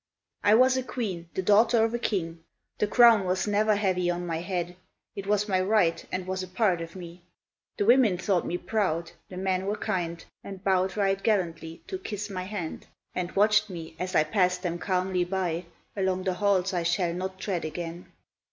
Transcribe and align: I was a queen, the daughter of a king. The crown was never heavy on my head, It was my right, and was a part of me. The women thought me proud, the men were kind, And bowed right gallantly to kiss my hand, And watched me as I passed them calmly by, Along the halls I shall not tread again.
I 0.43 0.55
was 0.55 0.77
a 0.77 0.81
queen, 0.81 1.29
the 1.35 1.43
daughter 1.43 1.83
of 1.85 1.93
a 1.93 1.99
king. 1.99 2.39
The 2.79 2.87
crown 2.87 3.23
was 3.23 3.45
never 3.45 3.75
heavy 3.75 4.09
on 4.09 4.25
my 4.25 4.37
head, 4.37 4.75
It 5.15 5.27
was 5.27 5.47
my 5.47 5.61
right, 5.61 6.03
and 6.11 6.25
was 6.25 6.41
a 6.41 6.47
part 6.47 6.81
of 6.81 6.95
me. 6.95 7.21
The 7.77 7.85
women 7.85 8.17
thought 8.17 8.43
me 8.43 8.57
proud, 8.57 9.11
the 9.29 9.37
men 9.37 9.67
were 9.67 9.75
kind, 9.77 10.25
And 10.43 10.63
bowed 10.63 10.97
right 10.97 11.21
gallantly 11.21 11.83
to 11.85 11.99
kiss 11.99 12.31
my 12.31 12.45
hand, 12.45 12.87
And 13.13 13.31
watched 13.35 13.69
me 13.69 13.95
as 13.99 14.15
I 14.15 14.23
passed 14.23 14.63
them 14.63 14.79
calmly 14.79 15.23
by, 15.23 15.65
Along 15.95 16.23
the 16.23 16.33
halls 16.33 16.73
I 16.73 16.81
shall 16.81 17.13
not 17.13 17.39
tread 17.39 17.63
again. 17.63 18.07